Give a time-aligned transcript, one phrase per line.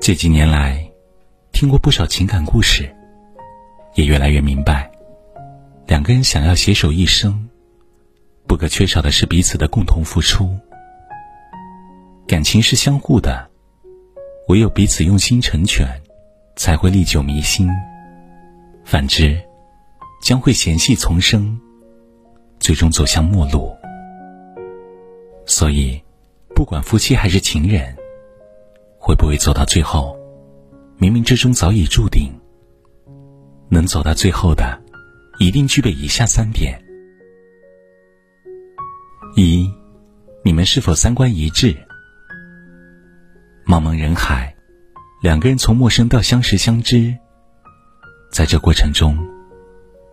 [0.00, 0.86] 这几年来，
[1.52, 2.94] 听过不少情感故事，
[3.94, 4.90] 也越来越明白，
[5.86, 7.48] 两个人想要携手一生，
[8.46, 10.50] 不可缺少的是彼此的共同付出。
[12.26, 13.48] 感情是相互的，
[14.48, 15.86] 唯有彼此用心成全，
[16.56, 17.68] 才会历久弥新。
[18.84, 19.40] 反之，
[20.22, 21.58] 将会嫌隙丛生，
[22.58, 23.74] 最终走向陌路。
[25.46, 26.02] 所以，
[26.54, 27.96] 不管夫妻还是情人，
[29.06, 30.18] 会不会走到最后，
[30.98, 32.32] 冥冥之中早已注定。
[33.68, 34.80] 能走到最后的，
[35.38, 36.82] 一定具备以下三点：
[39.36, 39.70] 一，
[40.42, 41.76] 你们是否三观一致？
[43.66, 44.56] 茫茫人海，
[45.22, 47.14] 两个人从陌生到相识相知，
[48.32, 49.18] 在这过程中，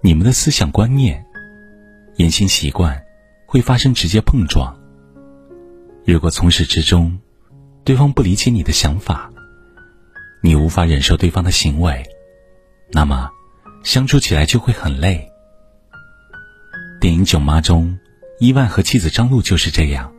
[0.00, 1.26] 你们的思想观念、
[2.18, 3.04] 言行习惯
[3.48, 4.78] 会发生直接碰撞。
[6.04, 7.18] 如果从始至终，
[7.86, 9.30] 对方不理解你的想法，
[10.42, 12.04] 你无法忍受对方的行为，
[12.90, 13.30] 那么
[13.84, 15.30] 相处起来就会很累。
[17.00, 17.96] 电影《囧妈》中，
[18.40, 20.12] 伊万和妻子张璐就是这样。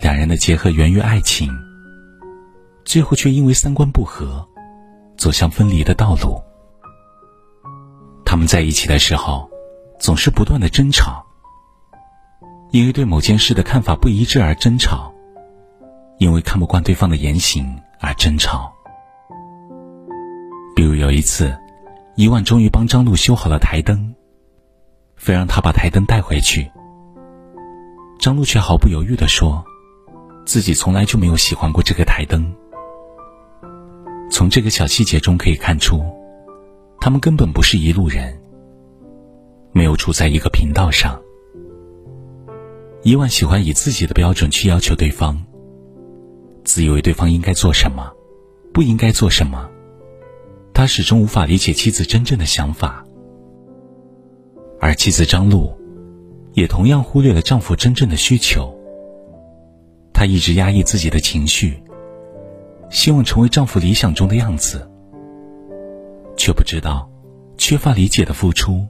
[0.00, 1.52] 两人的结合源于爱情，
[2.84, 4.46] 最后却因为三观不合，
[5.16, 6.40] 走向分离的道路。
[8.24, 9.50] 他们在一起的时候，
[9.98, 11.26] 总是不断的争吵。
[12.70, 15.12] 因为对某件事的看法不一致而争吵，
[16.18, 18.72] 因为看不惯对方的言行而争吵。
[20.74, 21.56] 比如有一次，
[22.16, 24.14] 伊万终于帮张璐修好了台灯，
[25.16, 26.70] 非让他把台灯带回去。
[28.18, 29.64] 张璐却毫不犹豫的说，
[30.46, 32.54] 自己从来就没有喜欢过这个台灯。
[34.30, 36.02] 从这个小细节中可以看出，
[37.00, 38.38] 他们根本不是一路人，
[39.72, 41.20] 没有处在一个频道上。
[43.02, 45.40] 伊万喜欢以自己的标准去要求对方，
[46.66, 48.12] 自以为对方应该做什么，
[48.74, 49.70] 不应该做什么。
[50.74, 53.02] 他始终无法理解妻子真正的想法，
[54.80, 55.72] 而妻子张璐，
[56.54, 58.76] 也同样忽略了丈夫真正的需求。
[60.12, 61.80] 她一直压抑自己的情绪，
[62.90, 64.90] 希望成为丈夫理想中的样子，
[66.36, 67.08] 却不知道，
[67.56, 68.84] 缺乏理解的付出，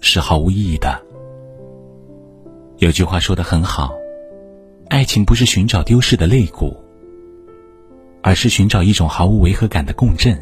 [0.00, 1.00] 是毫无意义的。
[2.78, 3.94] 有句话说的很好，
[4.88, 6.76] 爱情不是寻找丢失的肋骨，
[8.22, 10.40] 而是寻找一种毫无违和感的共振。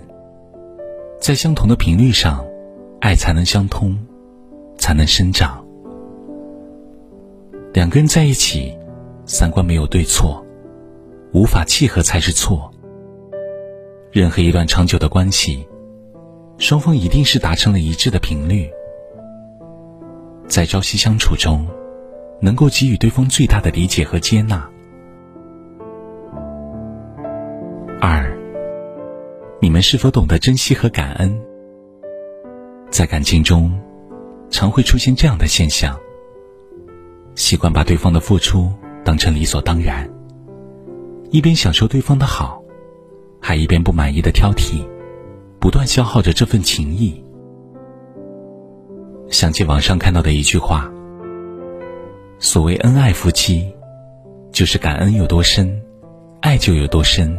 [1.20, 2.44] 在相同的频率上，
[3.00, 3.98] 爱才能相通，
[4.76, 5.64] 才能生长。
[7.72, 8.76] 两个人在一起，
[9.24, 10.44] 三观没有对错，
[11.32, 12.70] 无法契合才是错。
[14.10, 15.66] 任何一段长久的关系，
[16.58, 18.70] 双方一定是达成了一致的频率，
[20.46, 21.66] 在朝夕相处中。
[22.40, 24.64] 能够给予对方最大的理解和接纳。
[29.82, 31.38] 是否懂得珍惜和感恩？
[32.90, 33.70] 在感情中，
[34.50, 35.98] 常会出现这样的现象：
[37.34, 38.72] 习惯把对方的付出
[39.04, 40.08] 当成理所当然，
[41.30, 42.62] 一边享受对方的好，
[43.40, 44.86] 还一边不满意的挑剔，
[45.60, 47.22] 不断消耗着这份情谊。
[49.28, 50.90] 想起网上看到的一句话。
[52.40, 53.68] 所谓恩爱夫妻，
[54.52, 55.82] 就是感恩有多深，
[56.40, 57.36] 爱就有多深。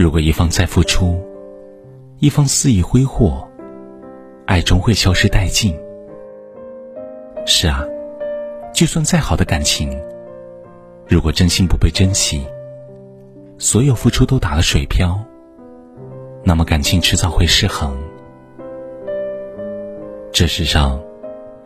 [0.00, 1.22] 如果一方在付出，
[2.20, 3.46] 一方肆意挥霍，
[4.46, 5.78] 爱终会消失殆尽。
[7.44, 7.84] 是啊，
[8.72, 9.94] 就算再好的感情，
[11.06, 12.46] 如果真心不被珍惜，
[13.58, 15.22] 所有付出都打了水漂，
[16.44, 17.94] 那么感情迟早会失衡。
[20.32, 20.98] 这世上。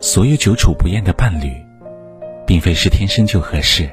[0.01, 1.49] 所有久处不厌的伴侣，
[2.45, 3.89] 并非是天生就合适，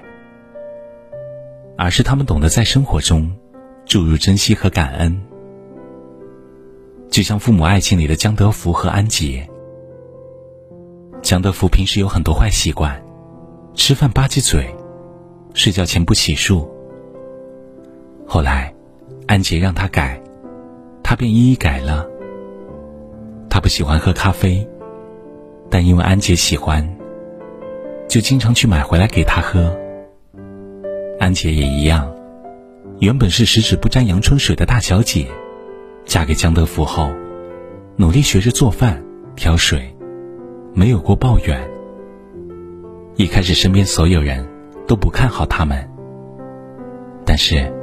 [1.79, 3.31] 而是他们懂得在生活中
[3.85, 5.21] 注入珍惜和感恩。
[7.11, 9.49] 就像《父母爱情》里的江德福和安杰。
[11.23, 13.03] 江德福平时有很多坏习惯，
[13.75, 14.75] 吃饭吧唧嘴，
[15.55, 16.67] 睡觉前不洗漱。
[18.27, 18.75] 后来，
[19.27, 20.21] 安杰让他改，
[21.03, 22.09] 他便一一改了。
[23.51, 24.67] 他不喜欢喝咖啡。
[25.71, 26.87] 但因为安杰喜欢，
[28.07, 29.75] 就经常去买回来给他喝。
[31.19, 32.15] 安杰也一样，
[33.03, 35.27] 原本是十指不沾阳春水的大小姐，
[36.05, 37.11] 嫁给江德福后，
[37.97, 39.03] 努力学着做饭、
[39.35, 39.93] 挑水，
[40.73, 41.69] 没有过抱怨。
[43.17, 44.49] 一开始身边所有人
[44.87, 45.85] 都不看好他们，
[47.27, 47.75] 但是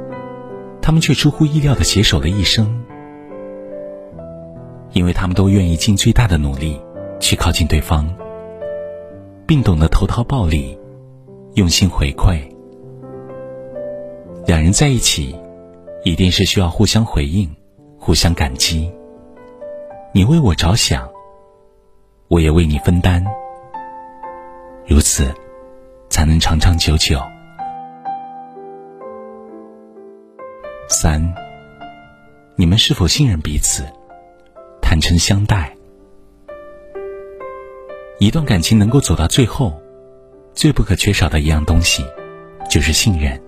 [0.80, 2.82] 他们却出乎意料的携手了一生，
[4.94, 6.80] 因为他们都愿意尽最大的努力。
[7.20, 8.08] 去靠近对方，
[9.46, 10.78] 并懂得投桃报李，
[11.56, 12.40] 用心回馈。
[14.50, 15.32] 两人在一起，
[16.02, 17.48] 一定是需要互相回应、
[18.00, 18.92] 互相感激。
[20.12, 21.08] 你为我着想，
[22.26, 23.24] 我也为你分担，
[24.88, 25.32] 如此
[26.08, 27.22] 才能长长久久。
[30.88, 31.22] 三，
[32.56, 33.84] 你们是否信任彼此，
[34.82, 35.72] 坦诚相待？
[38.18, 39.80] 一段感情能够走到最后，
[40.54, 42.04] 最不可缺少的一样东西，
[42.68, 43.40] 就是信任。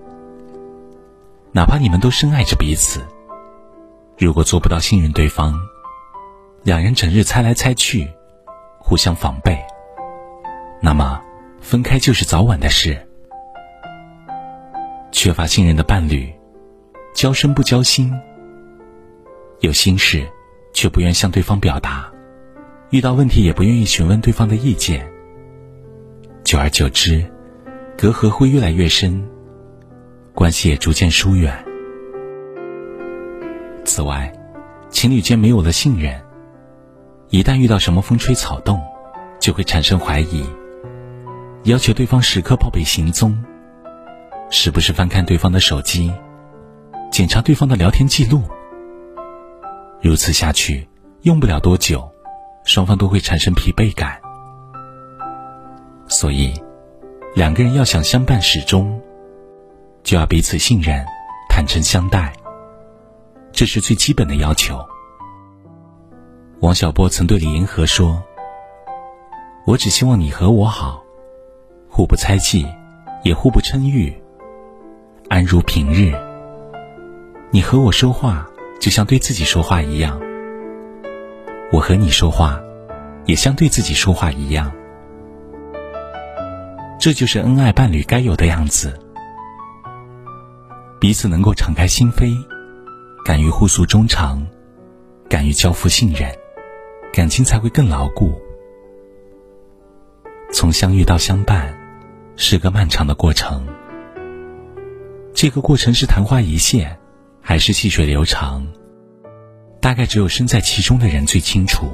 [1.55, 2.99] 哪怕你们都深爱着彼此，
[4.17, 5.53] 如果做不到信任对方，
[6.63, 8.11] 两人整日猜来猜去，
[8.79, 9.63] 互相防备，
[10.81, 11.21] 那么
[11.61, 12.99] 分开就是早晚的事。
[15.11, 16.33] 缺乏信任的伴侣，
[17.13, 18.11] 交身不交心，
[19.59, 20.27] 有心事
[20.73, 22.11] 却不愿向对方表达，
[22.89, 25.07] 遇到问题也不愿意询问对方的意见，
[26.43, 27.23] 久而久之，
[27.95, 29.23] 隔阂会越来越深。
[30.33, 31.53] 关系也逐渐疏远。
[33.85, 34.31] 此外，
[34.89, 36.19] 情侣间没有了信任，
[37.29, 38.81] 一旦遇到什么风吹草动，
[39.39, 40.43] 就会产生怀疑，
[41.63, 43.43] 要求对方时刻报备行踪，
[44.49, 46.11] 时不时翻看对方的手机，
[47.11, 48.41] 检查对方的聊天记录。
[50.01, 50.87] 如此下去，
[51.21, 52.09] 用不了多久，
[52.65, 54.19] 双方都会产生疲惫感。
[56.07, 56.53] 所以，
[57.35, 58.99] 两个人要想相伴始终。
[60.03, 61.03] 就要彼此信任，
[61.49, 62.33] 坦诚相待，
[63.53, 64.77] 这是最基本的要求。
[66.59, 68.21] 王小波曾对李银河说
[69.65, 71.01] ：“我只希望你和我好，
[71.89, 72.67] 互不猜忌，
[73.23, 74.13] 也互不称誉，
[75.29, 76.13] 安如平日。
[77.49, 78.45] 你和我说话，
[78.81, 80.19] 就像对自己说话一样；
[81.71, 82.59] 我和你说话，
[83.25, 84.69] 也像对自己说话一样。
[86.99, 88.99] 这就是恩爱伴侣该有的样子。”
[91.03, 92.33] 彼此能够敞开心扉，
[93.25, 94.47] 敢于互诉衷肠，
[95.29, 96.33] 敢于交付信任，
[97.11, 98.31] 感情才会更牢固。
[100.53, 101.77] 从相遇到相伴，
[102.37, 103.67] 是个漫长的过程。
[105.33, 106.97] 这个过程是昙花一现，
[107.41, 108.65] 还是细水流长？
[109.81, 111.85] 大概只有身在其中的人最清楚。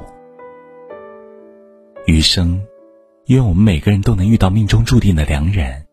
[2.06, 2.62] 余生，
[3.26, 5.84] 愿我们每个人都能遇到命中注定的良人，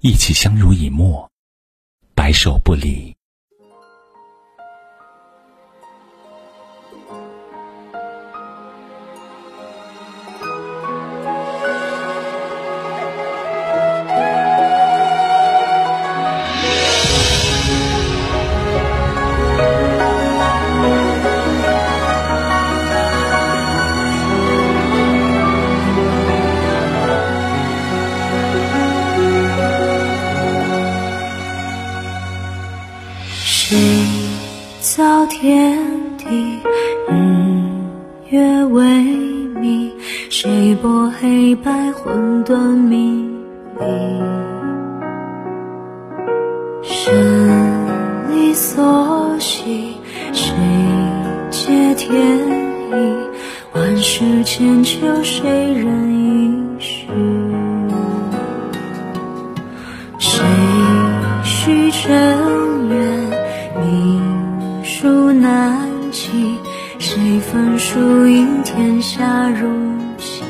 [0.00, 1.30] 一起相濡以沫。
[2.26, 3.15] 白首不离。
[41.96, 43.26] 混沌迷
[43.80, 43.86] 离？
[46.82, 47.14] 生
[48.30, 49.96] 离所系，
[50.32, 50.54] 谁
[51.50, 52.12] 解天
[52.90, 52.92] 意？
[53.72, 57.06] 万世千秋，谁人一世？
[60.18, 60.44] 谁
[61.42, 62.96] 许尘缘？
[63.80, 66.58] 命数难弃，
[66.98, 69.66] 谁分输赢天下如
[70.18, 70.42] 棋？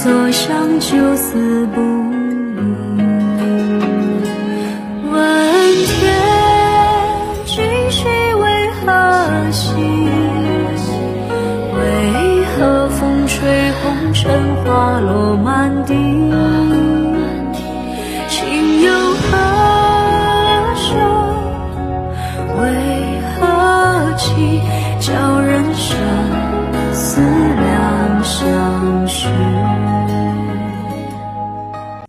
[0.00, 2.14] 所向，就此不渝。
[5.10, 5.18] 问
[5.86, 6.14] 天
[7.44, 7.56] 今
[7.90, 9.74] 夕为何夕？
[11.74, 15.92] 为何风吹红尘，花落满地。